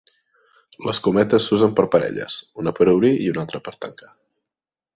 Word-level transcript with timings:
Les 0.87 1.01
cometes 1.07 1.45
s'usen 1.49 1.75
per 1.79 1.85
parelles, 1.95 2.37
una 2.63 2.73
per 2.79 2.89
obrir 2.97 3.13
i 3.27 3.31
una 3.35 3.45
altra 3.45 3.65
per 3.69 3.75
tancar. 3.87 4.11